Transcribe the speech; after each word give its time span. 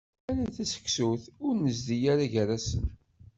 Ala 0.29 0.45
taseksut 0.55 1.23
i 1.27 1.31
ur 1.47 1.53
nezdi 1.57 1.97
ara 2.11 2.31
gar-asen. 2.33 2.83